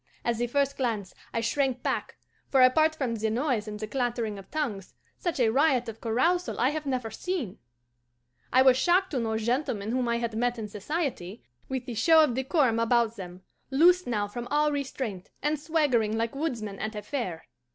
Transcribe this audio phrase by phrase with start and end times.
[0.25, 2.15] At the first glance I shrank back,
[2.49, 6.59] for, apart from the noise and the clattering of tongues, such a riot of carousal
[6.59, 7.59] I have never seen.
[8.51, 12.23] I was shocked to note gentlemen whom I had met in society, with the show
[12.23, 17.03] of decorum about them, loosed now from all restraint, and swaggering like woodsmen at a
[17.03, 17.43] fair.